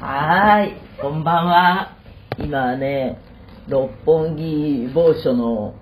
[0.00, 1.96] はーい、こんばんは。
[2.38, 3.18] 今ね、
[3.66, 5.74] 六本木某所の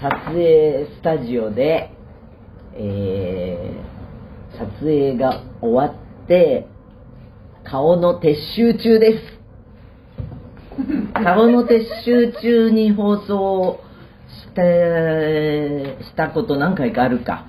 [0.00, 1.90] 撮影スタジオで、
[2.74, 6.68] えー、撮影が終わって、
[7.64, 9.18] 顔の撤収中です。
[11.12, 13.80] 顔の撤収中に放送
[14.44, 17.48] して、したこと何回かあるか。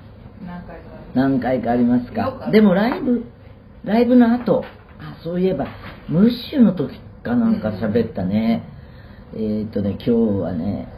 [1.14, 3.24] 何回かありますかでもライブ
[3.84, 4.64] ライブの後
[4.98, 5.66] あそういえば
[6.08, 8.68] ムッシュの時かなんか喋ったね、
[9.34, 10.88] えっ、とね今日はね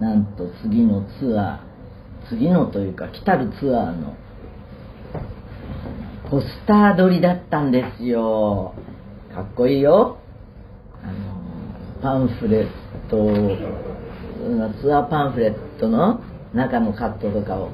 [0.00, 4.16] なんと次のツアー次のというか来たるツアーの
[6.30, 8.74] ポスター撮りだったんですよ。
[9.34, 10.18] かっこいいよ。
[11.02, 12.68] あのパンフレッ
[13.10, 13.16] ト
[14.80, 16.20] ツアーパンフレットの
[16.54, 17.70] 中のカットとかを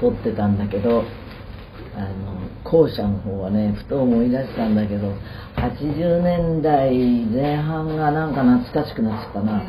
[0.00, 1.04] 撮ってたんだけど
[2.00, 5.14] あの後者の方はねふと思い出したんだけど
[5.56, 6.90] 80年代
[7.26, 9.62] 前半がなんか懐かしくなっちゃったな、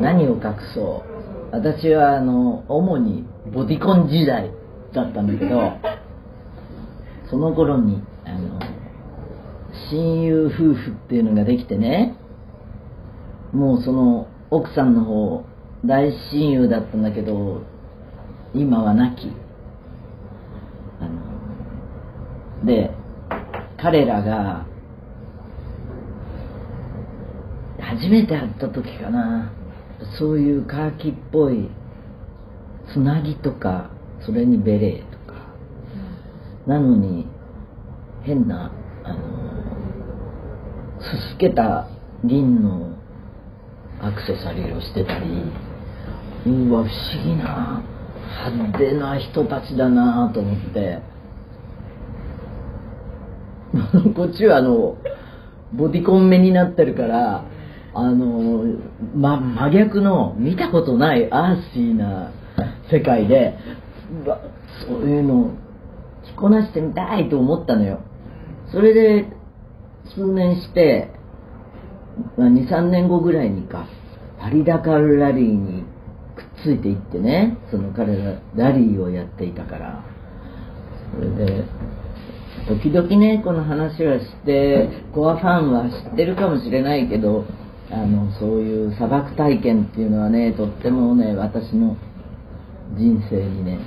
[0.00, 1.18] 何を隠そう。
[1.50, 4.50] 私はあの主にボディコン時代
[4.92, 5.78] だったんだけど
[7.30, 8.60] その頃にあの
[9.90, 12.16] 親友夫婦っていうのができてね
[13.52, 15.44] もうその奥さんの方
[15.84, 17.62] 大親友だったんだけど
[18.54, 19.32] 今は亡き
[21.00, 22.92] あので
[23.76, 24.66] 彼らが
[27.80, 29.52] 初めて会った時かな。
[30.18, 31.68] そういうカーキっぽい
[32.92, 33.90] つなぎとか
[34.24, 35.34] それにベレーとか。
[36.66, 37.26] なのに
[38.22, 38.70] 変な
[39.04, 39.18] あの
[41.00, 41.88] すすけた
[42.24, 42.98] 銀の
[44.00, 45.26] アクセサリーをしてたり
[46.46, 47.82] うわ不思議な
[48.46, 51.00] 派手な人たちだなと思って
[54.14, 54.96] こっちはあの
[55.72, 57.44] ボディコン目になってるから
[57.94, 58.64] あの、
[59.14, 62.30] ま、真逆の見たことないアーシーな
[62.90, 63.56] 世界で
[64.86, 65.50] そういうの
[66.24, 68.00] 着こなしてみたいと思ったのよ。
[68.72, 69.26] それで
[70.14, 71.10] 数年して
[72.38, 73.86] 23年後ぐらいにか
[74.40, 75.84] パリダカルラリーに
[76.36, 80.04] くっついていってねその彼がラリーをやっていたから。
[81.14, 81.64] それで
[82.66, 87.44] 時々ねこの話はしてコアファンは知ってるかもしれないけど
[87.90, 91.96] あのそういう砂漠体験っていうのはねとってもね私の
[92.96, 93.78] 人生にね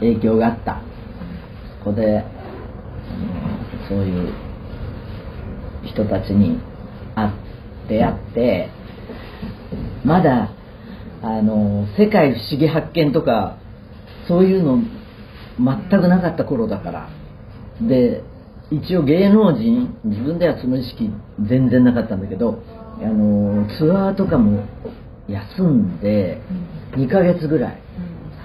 [0.00, 0.82] 影響があった。
[1.84, 2.24] ここで
[3.88, 4.32] そういう
[5.84, 6.60] 人たちに
[7.14, 7.30] 会っ
[7.88, 8.68] て会って
[10.04, 10.50] まだ
[11.22, 13.58] あの世界不思議発見とか
[14.26, 14.82] そういうの
[15.58, 17.08] 全くなかった頃だから。
[17.80, 18.22] で
[18.70, 21.10] 一応芸能人自分ではその意識
[21.40, 22.62] 全然なかったんだけど
[23.00, 24.64] あのツアーとかも
[25.28, 26.40] 休んで
[26.92, 27.78] 2ヶ月ぐらい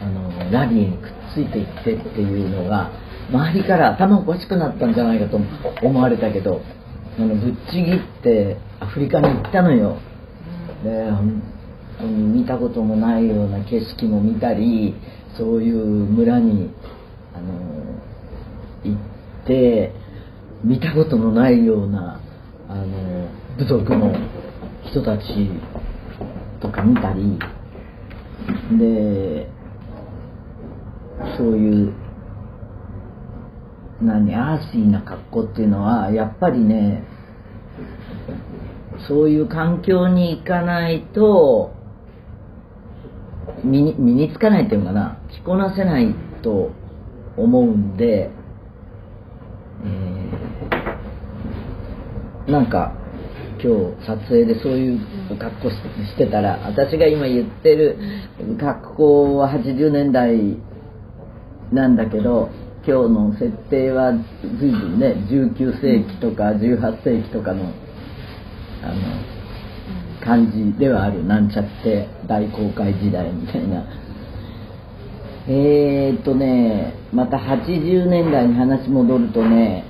[0.02, 2.92] あのラリーにくっついていってっていうのが
[3.32, 5.40] 周りから頭おかしくなったんじゃないかと
[5.82, 6.62] 思われたけど
[7.18, 9.98] あのぶっちぎってアフリカに行ったのよ。
[10.84, 11.42] で本
[12.00, 14.96] 当に見たこともないような景色も見たり
[15.38, 16.72] そういう村に
[17.36, 18.02] あの
[18.84, 19.94] 行って
[20.64, 22.22] 見たことのないような
[22.70, 24.14] あの部族の
[24.90, 25.24] 人たち
[26.62, 27.40] とか見たり
[28.78, 29.50] で
[31.38, 31.94] そういう
[34.02, 37.04] 何アーシーな格好っていうのはやっぱりね
[39.08, 41.74] そういう環境に行かないと
[43.64, 46.72] 身に身につかないっていうのかな着こなせないと
[47.38, 48.30] 思うんで、
[49.84, 50.14] えー
[52.48, 52.92] なんか
[53.64, 55.00] 今日撮影でそういう
[55.40, 57.98] 格好してたら私が今言ってる
[58.60, 60.58] 格好は80年代
[61.72, 62.50] なんだけど
[62.86, 64.12] 今日の設定は
[64.60, 67.72] 随分ね19世紀とか18世紀とかの
[68.84, 68.96] あの
[70.22, 71.26] 感じではある。
[71.26, 73.86] なんちゃって大航海時代みたいな。
[75.48, 79.86] えーっとねまた80年代に話戻るとね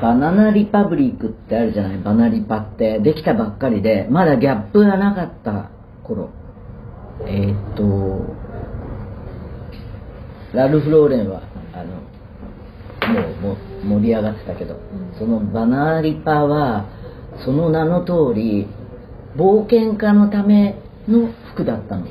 [0.00, 3.00] バナナリパブリックってあるじゃないバナリパって。
[3.00, 5.70] できたばっかりでまだギャップがなかった
[6.02, 6.30] 頃。
[7.26, 8.34] えーっと
[10.52, 12.02] ラルフ・ローレンはあの
[13.12, 13.56] もうもう
[14.00, 14.76] 盛り上がってたけど、
[15.18, 16.86] そのバナリパは
[17.44, 18.68] その名の通り
[19.36, 20.76] 冒険家のため
[21.08, 22.06] の服だったの。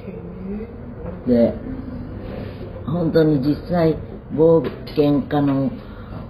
[1.27, 1.53] で
[2.85, 3.97] 本当に実際
[4.33, 5.71] 冒険家の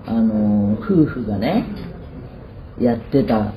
[0.05, 1.65] あの夫婦がね
[2.79, 3.53] やってた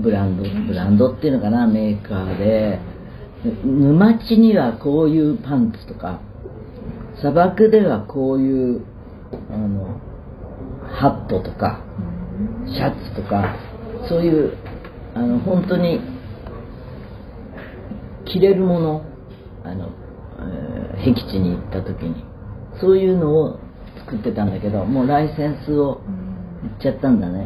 [0.00, 2.80] ブランドブランドっていうのかなメーカーで
[3.64, 6.20] 沼地にはこういうパンツとか
[7.20, 8.84] 砂漠ではこういう
[9.50, 10.00] あの
[10.88, 11.84] ハットとか
[12.66, 13.56] シャツとか
[14.08, 14.56] そういう
[15.14, 16.00] あの本当に
[18.24, 19.04] 着れるもの
[19.64, 19.90] あの、
[20.38, 22.24] えー、僻地に行った時に。
[22.80, 23.58] そういうのを
[23.98, 26.00] 作ってたんだけどもうライセンスを
[26.64, 27.44] 売っちゃったんだね。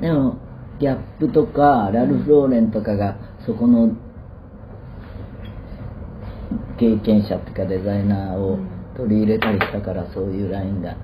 [0.00, 0.36] でも
[0.78, 3.94] ギャップとかラルフ・ローレンとかがそこの
[6.78, 8.58] 経験者っていうかデザイナーを
[8.96, 10.96] 取り入れたりしたからそういうラインが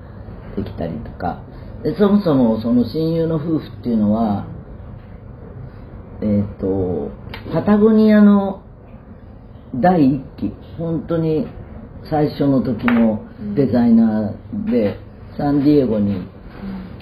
[0.56, 1.42] できたりとか。
[1.82, 4.46] でそもそもその親友の夫婦っていうのは
[6.20, 7.10] えっ、ー、と
[7.52, 8.62] パタゴニアの
[9.74, 10.52] 第一期。
[10.76, 11.46] 本当に
[12.10, 13.24] 最初の時の
[13.54, 14.98] デザイナーで
[15.36, 16.26] サンディエゴに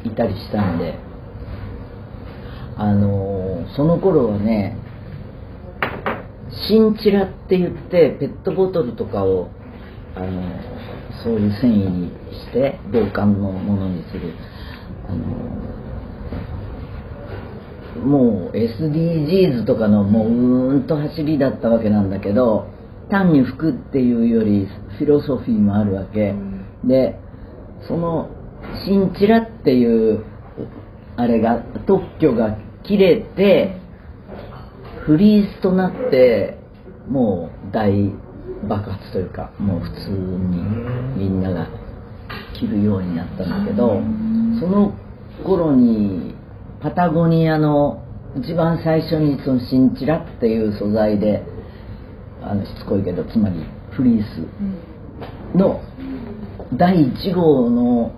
[0.04, 0.98] いたりしたんで
[2.76, 4.76] あのその頃はね
[6.68, 9.50] シンチラって言ってペットボトルとかを
[10.14, 10.42] あの
[11.22, 14.32] そういう繊維にして防寒のものにする。
[15.08, 15.56] あの
[17.96, 22.68] もう SDGs とかのもううーんと走りだったわけなんだけど
[23.10, 24.66] 単に服っていうより
[24.98, 26.34] フィロソフィーもあるわけ、
[26.84, 27.18] で
[27.86, 28.30] その
[28.84, 30.24] シンチラっていう
[31.16, 33.80] あれが特許が切れて
[35.06, 36.58] フリースとなって
[37.08, 38.12] もう大
[38.68, 40.62] 爆発というかもう普通に
[41.16, 41.68] みんなが
[42.58, 44.00] 着るようになったんだけど
[44.60, 44.94] その
[45.44, 46.34] 頃に
[46.80, 48.02] パタゴニアの
[48.36, 51.42] 一番最初にそのシンチラっていう素材で
[52.48, 55.80] あのしつこいけどつまりフリースの
[56.74, 58.12] 第1号の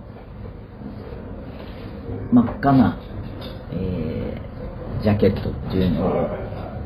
[2.31, 2.99] 真っ赤な、
[3.71, 6.29] えー、ジャケットっていうのを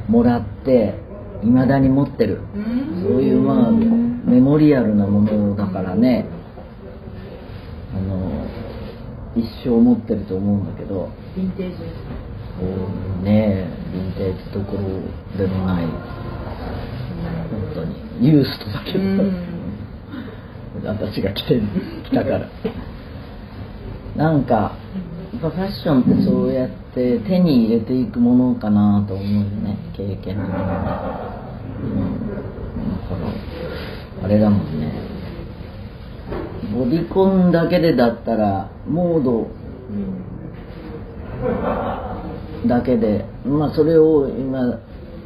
[0.07, 0.95] もらって
[1.43, 2.41] いまだに持ってる。
[2.53, 6.25] そういうまあメモリアルなものだからね
[7.93, 8.45] あの
[9.35, 11.09] 一生持ってると思うんだけど。
[11.35, 15.85] ヴィンテージですねヴィンテージどころでもない。
[15.85, 16.52] 本
[17.73, 18.93] 当にユーストだけ。
[18.97, 18.99] ど、
[20.89, 21.59] 私が来て
[22.09, 22.47] 来たから。
[24.15, 24.71] なんかや
[25.39, 29.77] っぱファッションってそうやって手に入れていくものかなと思うよね。
[29.93, 30.75] 経験のものうん、だか
[34.21, 34.91] らあれだもんね。
[36.73, 39.47] ボディコンだけでだったらモード
[42.67, 44.79] だけでまあそれを今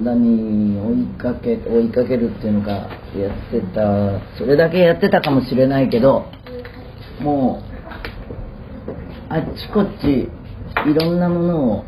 [0.04, 6.26] だに追いかけ追いかけるっていうのかやってたそれだけやってたかもしれないけど
[7.22, 10.30] もうあっちこっち
[10.90, 11.86] いろんなものを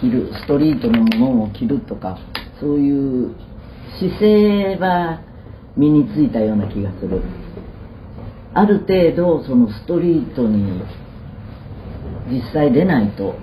[0.00, 2.18] 着るストリートのものを着るとか
[2.60, 3.34] そういう
[3.98, 5.22] 姿勢は
[5.76, 7.22] 身についたような気がする。
[8.54, 10.82] ある程度そのストリートに
[12.30, 13.34] 実際出ないと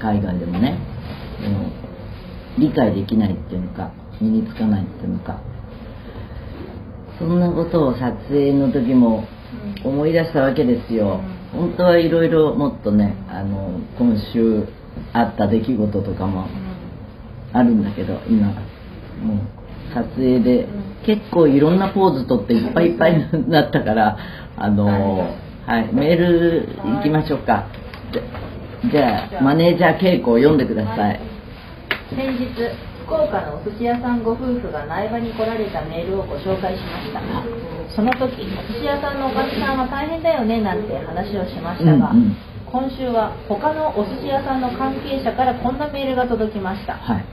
[0.00, 0.78] 海外でもね、
[2.58, 5.40] 理解できないっていうのか身につかないっていうのか。
[7.18, 9.24] そんなことを撮影の時も
[9.82, 11.20] 思い出したわけですよ。
[11.52, 14.66] 本当はいろいろもっとねあの今週
[15.12, 16.46] あった出来事とかも
[17.52, 18.48] あるんだけど今。
[18.48, 19.38] もう
[19.94, 20.68] 撮影で
[21.06, 24.18] 結構いろんなポーズとっていっぱいいっぱいになったから
[24.56, 25.20] あの
[25.66, 27.66] はいメール行きましょうか。
[28.90, 31.35] じゃあマネージャー稽古を読んでください。
[32.14, 32.46] 先日
[33.06, 37.20] 福岡のお寿司屋さんご夫婦が苗場に来られたメールをご紹介しました。
[37.94, 42.36] その時お寿司屋さんのおかみさんは大変だよねなんて話をしましたが、うんうん、
[42.66, 47.24] 今週は他のお寿司屋さんの関係者からこんなメールが届きました、はい、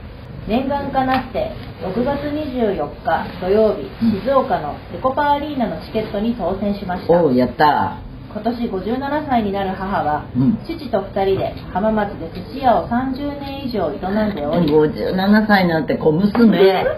[0.48, 1.52] 念願かなって
[1.82, 3.90] 6月24日土曜日、
[4.22, 7.22] 静岡のデコパアリーナのチケットに当選しました。
[7.22, 7.98] おやった
[8.34, 16.84] 今年57歳になる母は、うん、父と2人で浜松で寿司屋を30年以上営んでおり57歳なんて小娘。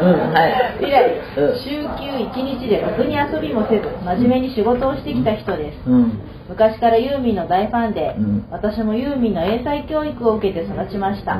[0.00, 0.54] うんはい。
[0.80, 8.16] 以来、うん、週休1日でろくに遊びもせず真面目に仕事をしてきた人です、うん、昔からユーミンの大ファンで、
[8.50, 11.38] 私もユーミンの英才教育を受けて育ちました。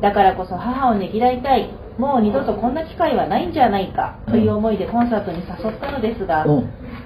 [0.00, 1.70] だからこそ母をねぎらいたい。
[1.98, 6.46] もう二度とこんな機会はないんじゃないかという思いでコンサートに誘ったのですが、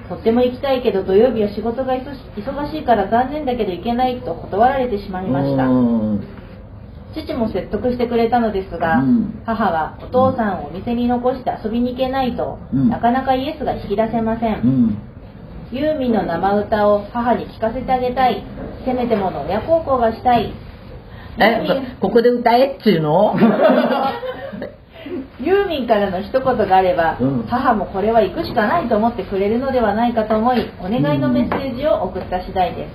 [0.09, 5.67] とっても行きたいけど土曜日は仕事が忙しいから残念だけど行けないと断られてしまいました。
[7.15, 14.99] 父も説得してくれたのですが、うん、母はお父さんをお店に残して遊びに行けないと、うん、なかなかイエスが引き出せません、うん、
[15.73, 18.45] ユーミンの生歌を母に聴かせてあげたい。
[18.85, 20.53] せめてもの親孝行がしたい。
[21.39, 23.35] えここで歌えっちゅうの？
[25.41, 32.89] ユーミンからの一言があれば、うん、母もこれは行くしかないと思ってくれるのではないかと思いお願いのメッセージを送った次第で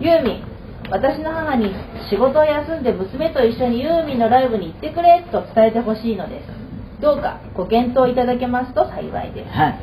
[0.00, 0.50] す、ユーミン
[0.90, 1.72] 私の母に
[2.10, 6.46] 仕事を休んで娘と一緒にユーミンのライブに行ってくれと伝えてほしいのです。
[7.00, 9.50] どうかご検討いただけますと幸いです。
[9.50, 9.78] はい。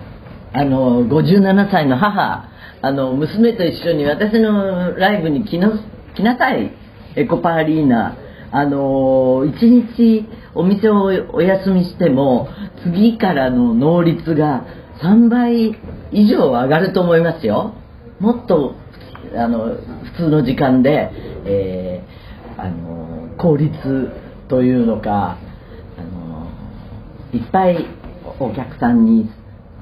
[0.53, 2.49] あの57歳の母
[2.81, 5.71] あの娘と一緒に私のライブに来な
[6.15, 6.71] 来なさい
[7.15, 8.15] エコパアリーナ
[8.51, 10.25] あの一日
[10.55, 12.47] お店をお休みしても
[12.83, 14.65] 次からの能率が
[15.01, 15.75] 3倍
[16.11, 17.73] 以上上がると思いますよ。
[18.19, 18.75] もっと
[19.35, 19.75] あの
[20.15, 21.11] 普通の時間で、
[21.45, 24.11] えー、あの効率
[24.47, 25.37] というのか
[25.97, 26.47] あの
[27.33, 27.85] いっぱい
[28.39, 29.29] お客さんに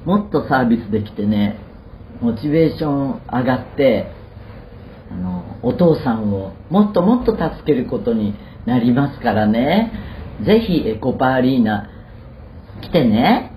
[0.04, 1.58] もっとサービスできてね
[2.20, 4.10] モチベーション上がって
[5.10, 8.34] あのお父さんをもっともっと助けることに
[8.66, 9.92] なりますからね。
[10.44, 11.88] ぜひエコパアリーナ
[12.82, 13.52] 来てね。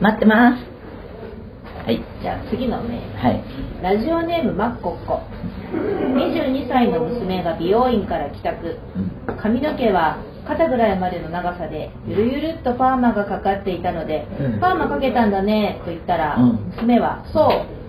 [0.00, 0.64] 待ってます。
[1.86, 3.44] はいじゃあ次のメール、はい、
[3.80, 5.20] ラジオネームマッコッコ。
[5.72, 8.78] 22歳の娘が美容院から帰宅。
[9.40, 17.48] 髪の毛は肩ぐらいまでの長さでゆるゆるっとパーマがかかっていたので、うん、パーマかけたんだねと言ったら、うん、娘はそ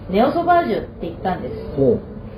[0.09, 1.55] うネオソバージュって言ったんです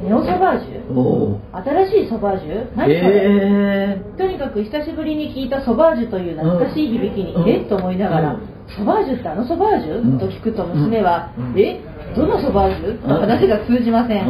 [0.02, 1.40] ネオソバージュ？
[1.52, 2.76] 新しいソバージュ？
[2.76, 4.02] 何それ、え。
[4.02, 7.62] ー、とにかく久しぶりに聞いたソバージュという懐かしい響きに、うん、え？
[7.66, 8.40] っと思いながら、
[8.78, 11.82] ソバージュってあのソバージュ、と聞くと娘は、え？
[12.16, 13.02] どのソバージュ？
[13.02, 14.26] と話が通じません、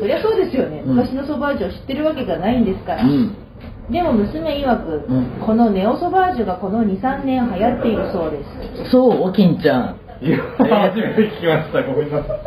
[0.00, 3.04] そりゃそうですよね、昔のソバージュを知ってるわけがないんですから、
[3.90, 8.42] でも娘曰く、うん、このネオソバージュがこの23年流行っているそうで
[8.84, 8.90] す。
[8.90, 12.38] そうおきんちゃんいや、初めて聞きましたごめんなさい。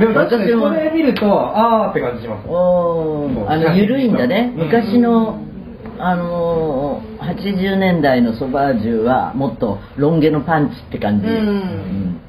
[0.00, 2.48] でも確かにこれ見るとああって感じします。
[2.48, 4.50] おあの緩いんだね。
[4.56, 5.40] 昔の
[5.98, 12.20] あの80年代のソバージュはもっとロン毛のパンチって感じ、うん、うん。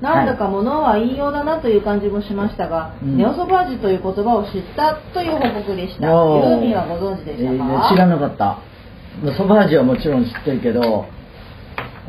[0.00, 6.06] なんだか物は言いようだなという感じもしましたが、うん、ネオソバージュという言葉を知ったという報告でした。
[6.06, 8.58] ユーミンはご存知でしたか、えー、知らなかった。
[9.36, 11.06] ソバージュはもちろん知ってるけど。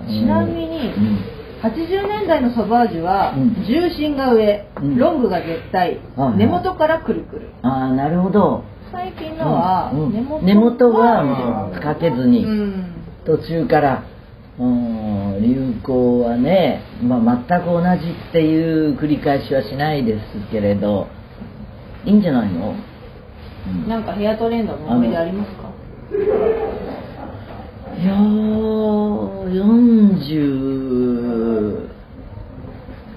[0.07, 1.19] ちなみに、うん、
[1.61, 3.33] 80年代のソバージュは、
[3.67, 5.99] 重心が上、うん、ロングが絶対、
[6.37, 7.49] 根元からくるくる。
[7.61, 8.63] ああ、なるほど。
[8.91, 12.45] 最近のは、根元根元はかけずに、
[13.25, 14.03] 途中から
[14.59, 20.19] うん、流行はね、まあ、全く同じっていう繰り返しはしないです
[20.51, 21.07] けれど
[22.05, 22.75] いいんじゃないの、
[23.67, 25.69] うん、なんかヘアトレンドの思い出ありますか？
[27.99, 29.53] いやー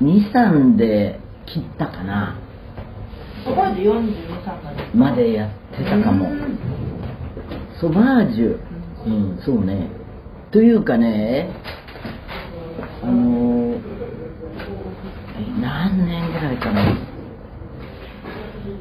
[0.00, 2.37] 423で切ったかな。
[3.45, 4.85] ソバージュ423まで。
[4.95, 6.26] までやってたかも。
[7.80, 8.59] ソバージュ。
[9.06, 9.38] うん。
[9.45, 9.88] そうね。
[10.50, 11.50] というかね
[13.02, 13.78] あの
[15.61, 16.97] 何年ぐらいかな。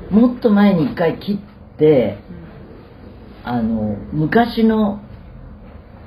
[0.10, 2.18] もっと前に一回切って
[3.44, 5.02] あの昔の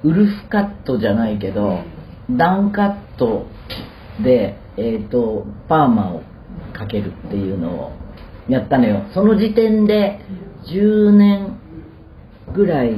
[0.09, 1.83] ウルフカットじゃないけど
[2.31, 3.47] ダウンカット
[4.23, 6.23] で、えーと、パーマを
[6.73, 7.93] かけるっていうのを
[8.49, 9.07] やったのよ。
[9.13, 10.21] その時点で
[10.67, 11.59] 10年
[12.55, 12.91] ぐらい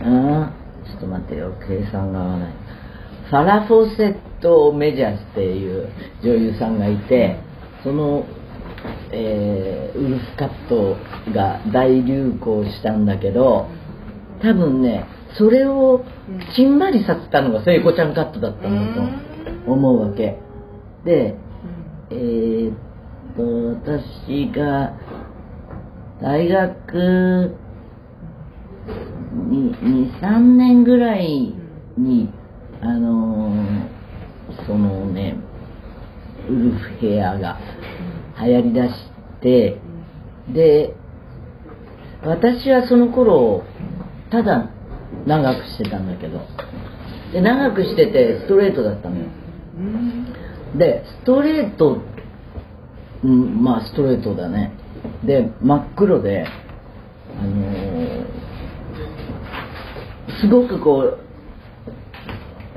[0.00, 0.52] あ
[0.86, 1.52] ちょっと待ってよ。
[1.66, 2.52] 計算が合わない。
[3.30, 5.88] ファラ・フォセット・メジャースっていう
[6.22, 7.40] 女優さんがいて
[7.82, 8.24] その、
[9.12, 10.96] えー、ウルフカット
[11.32, 13.68] が大流行したんだけど
[14.42, 15.06] 多分ね
[15.38, 16.04] それを
[16.54, 18.94] ちんまりさせたのが聖子ちゃんカットだったんだ
[19.66, 20.38] と思うわけ。
[21.04, 21.36] で
[22.10, 22.76] えー、っ
[23.36, 24.94] と私が
[26.20, 27.56] 大学
[29.50, 31.54] 23年ぐらい
[31.98, 32.30] に
[32.80, 35.36] あのー、そのね
[36.48, 37.58] ウルフヘアが
[38.40, 38.94] 流行りだし
[39.40, 39.78] て
[40.48, 40.94] で
[42.22, 43.64] 私はその頃
[44.30, 44.70] ただ
[45.26, 46.40] 長くしてたんだけど。
[47.32, 49.24] で長くしててストレートだったのよ。
[50.76, 51.98] でストレート
[53.24, 54.72] うんまあストレートだね。
[55.24, 56.46] で真っ黒で
[57.38, 58.26] あのー
[60.40, 61.18] すごくこ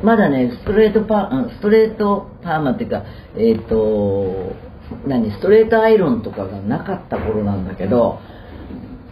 [0.02, 3.04] うまだねストレートパーストレートパーマっていうか
[3.36, 4.56] えっ、ー、と
[5.06, 8.20] 何ストレートアイロンとかがなかった頃なんだけど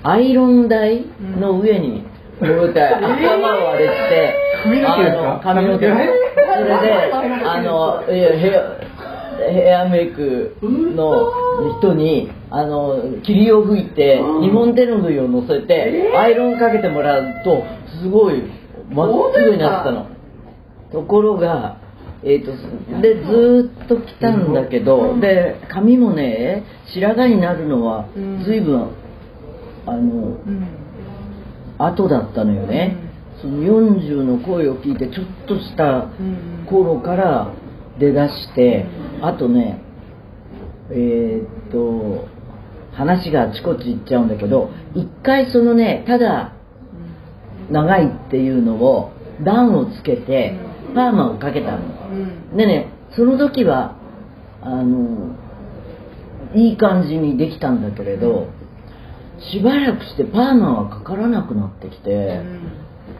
[0.04, 1.06] アイロン台
[1.40, 2.06] の上に
[2.40, 5.42] こうやって頭をあれして、髪の毛ですか？
[5.44, 5.98] 髪の毛それ
[6.82, 6.94] で
[7.46, 8.78] あのいやヘア
[9.52, 11.32] ヘアメイクの
[11.80, 17.64] 人にあの霧を吹いて日本手ぬぐいを乗せてアイロンかけてもらうと
[18.02, 18.44] すごい
[18.90, 20.08] まっすぐになってたの。
[20.92, 21.78] ところが
[22.24, 22.52] えー、と
[23.02, 26.64] でずーっと来たんだけど、で髪もね
[26.94, 28.44] 白髪になるのはうん。
[28.44, 28.90] 随分
[29.86, 30.02] あのう
[30.50, 30.68] ん
[31.78, 32.98] 後だったのよね、
[33.42, 35.84] その40の声を聞いてちょっとした
[36.20, 36.66] うん。
[36.68, 37.54] 頃から
[38.00, 38.86] 出だして、
[39.22, 39.82] あとね
[40.92, 42.28] えーっと
[42.94, 46.54] 話があちこち行っちゃうんだけど一回そのねただ
[47.70, 49.12] 長いっていうのを
[49.44, 50.56] 段をつけて
[50.96, 51.78] パーマをかけたの。
[52.10, 52.58] うん。
[52.58, 53.98] でねその時は
[54.62, 55.36] あの
[56.56, 58.48] いい感じにできたんだけれど
[59.40, 62.42] しばらくしてパーマはかからなくなってきて、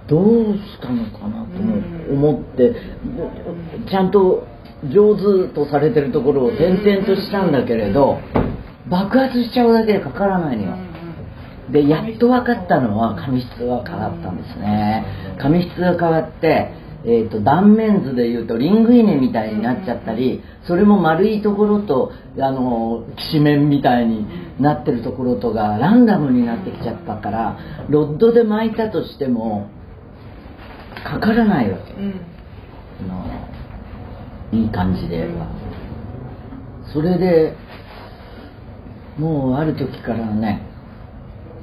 [0.08, 2.76] どうしたのかなと思思って、
[3.90, 4.48] ちゃんと
[4.92, 8.20] 上手とされてるところを転々としたんだけれど
[8.90, 10.78] 爆発しちゃうだけでかからないのよ。
[11.72, 15.06] でやっと分かったのは髪質が変わったんですね。
[15.38, 16.72] 髪質が変わって、
[17.10, 24.28] えー、と断面図でいうとリングイネみたいになっちゃったりそれも丸いところとあのきしめんみたいに
[24.62, 27.58] なってるところとがランダムになってきちゃったから
[27.90, 29.70] ロッドで巻いたとしても
[31.06, 31.94] かからないわけ。
[31.94, 32.22] うん。
[34.52, 35.28] いい感じで。
[35.28, 35.48] は
[36.94, 37.56] それで
[39.18, 40.62] もうある時からね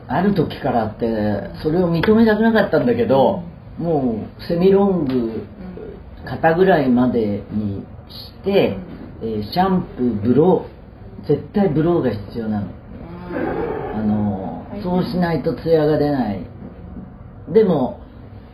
[0.06, 3.42] ある時からってそれを認めたくなかったんだけど
[3.78, 5.46] もうセミロング
[6.24, 8.78] 肩ぐらいまでにして、
[9.22, 12.68] えーシャンプーブロー絶対ブローが必要なの。
[13.94, 16.46] あのそうしないとツヤが出ない。
[17.52, 18.00] でも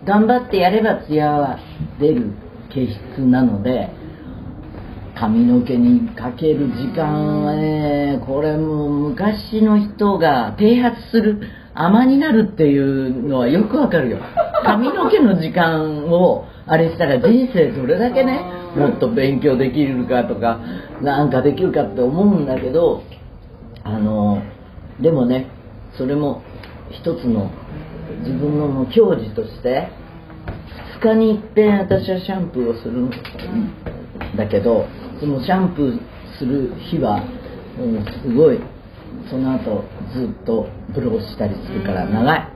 [0.05, 1.59] 頑張ってやればツヤは
[1.99, 2.33] 出る
[2.71, 3.91] 形質なので
[5.15, 11.43] 髪の毛にかける時間はねこれも昔の人が剃髪する
[11.75, 14.19] 甘になるっていうのはよくわかるよ。
[14.65, 18.45] 髪の毛の時間をあれしたら人生どれだけね
[18.77, 20.61] もっと勉強できるかとか
[21.01, 23.03] なんかできるかって思うんだけど
[23.83, 24.43] あの
[25.01, 25.47] でもね
[25.97, 26.43] それも
[26.91, 27.51] 一つの
[28.21, 29.89] 自分のもう矜持として
[31.01, 33.11] 2日に一遍私はシャンプーをするん
[34.37, 34.87] だけど
[35.19, 35.99] そのシャンプー
[36.39, 38.61] する日はもうすごい
[39.31, 42.39] その後ずっとブローしたりするから長い。
[42.39, 42.53] あ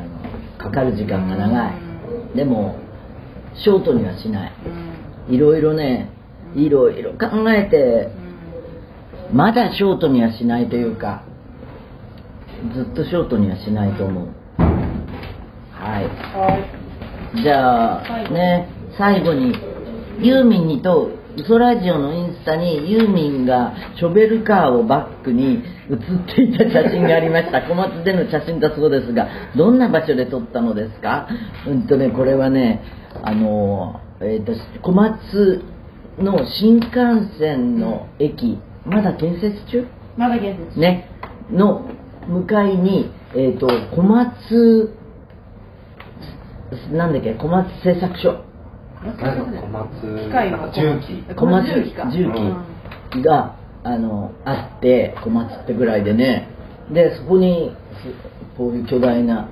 [0.00, 1.72] のかかる時間が長い。
[2.36, 2.78] でも
[3.54, 4.52] ショートにはしない。
[5.30, 6.10] いろいろね
[6.54, 8.10] いろいろ考えて
[9.32, 11.22] まだショートにはしないというか
[12.74, 14.28] ずっとショートにはしないと思う。
[15.72, 16.00] は
[17.34, 17.42] い。
[17.42, 19.54] じゃあね最後に
[20.20, 27.62] ユーミンにとウソラジオのインスタにユーミンがショベルカーをバックに写っていた写真がありました。
[27.62, 31.28] 小松での写真だそうですがどんな場所で撮ったのですか？
[31.66, 32.82] うんとねこれはね
[33.22, 35.64] あの、えー、と小松
[36.18, 39.86] の新幹線の駅まだ建設中？
[40.16, 41.08] まだ現実ね、
[41.50, 41.88] の
[42.26, 44.92] 向かいに、えっ、と、小松、
[46.90, 48.44] なんだっけ、小松製作所、
[49.04, 49.90] なんか小松
[50.24, 51.22] 機械のなんか重機。
[51.34, 51.92] 小松重機。
[51.92, 52.32] か重
[53.10, 56.48] 機が、あの、あって、小松ってぐらいでね、
[56.92, 59.48] で、そこに、すこういう巨大な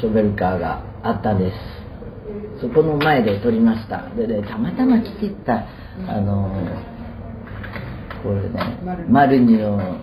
[0.00, 1.56] ショベルカーがあったんです。
[2.60, 4.08] そこの前で撮りました。
[4.16, 5.66] でね、たまたま着てった、
[6.08, 6.50] あの、
[8.22, 8.78] これね、
[9.08, 9.98] マルニの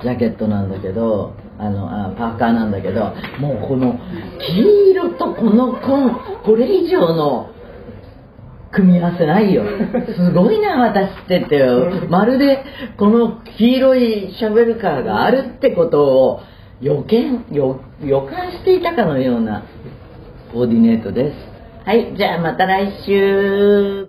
[0.00, 3.98] ジャケットなんだけど、あの、あパーカーなんだけど、もうこの
[4.38, 7.50] 黄色とこの紺、これ以上の
[8.70, 9.64] 組み合わせないよ。
[10.16, 11.66] すごいな、私ってって。
[12.08, 12.64] まるで
[12.96, 16.40] この黄色いシャベルカーがあるってことを
[16.80, 19.64] 予見、予予感していたかのような
[20.52, 21.36] コーディネートです。
[21.84, 24.06] はい、じゃあまた来週。